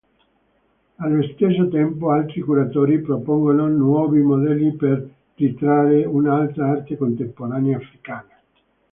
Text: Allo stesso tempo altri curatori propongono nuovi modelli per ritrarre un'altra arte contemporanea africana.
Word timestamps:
Allo 0.95 1.21
stesso 1.31 1.69
tempo 1.69 2.09
altri 2.09 2.41
curatori 2.41 2.99
propongono 3.01 3.67
nuovi 3.67 4.19
modelli 4.21 4.75
per 4.75 5.07
ritrarre 5.35 6.05
un'altra 6.05 6.71
arte 6.71 6.97
contemporanea 6.97 7.77
africana. 7.77 8.41